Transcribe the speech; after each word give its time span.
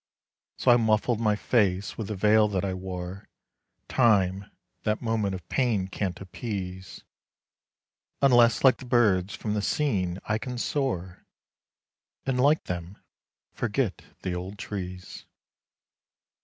So 0.57 0.71
I 0.71 0.77
muffled 0.77 1.19
my 1.19 1.35
face 1.35 1.95
with 1.95 2.07
the 2.07 2.15
veil 2.15 2.47
that 2.47 2.65
I 2.65 2.73
wore 2.73 3.29
Time, 3.87 4.49
that 4.81 4.99
moment 4.99 5.35
of 5.35 5.47
pain 5.47 5.87
can't 5.89 6.19
appease; 6.19 7.03
Unless 8.19 8.63
like 8.63 8.77
the 8.77 8.85
birds 8.87 9.35
from 9.35 9.53
the 9.53 9.61
scene 9.61 10.17
I 10.25 10.39
can 10.39 10.57
soar, 10.57 11.27
And 12.25 12.39
like 12.41 12.63
them, 12.63 12.97
forget 13.53 14.01
the 14.23 14.33
old 14.33 14.57
trees. 14.57 15.27